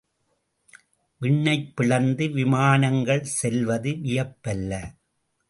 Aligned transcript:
விண்ணைப் 1.21 1.75
பிளந்து 1.75 2.29
விமானங்கள் 2.29 3.23
செல்வது 3.23 3.89
வியப்பல்ல. 3.89 4.73